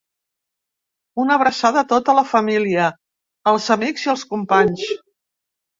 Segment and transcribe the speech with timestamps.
[1.25, 2.89] Una abraçada a tota la família,
[3.53, 4.93] als amics i als companys.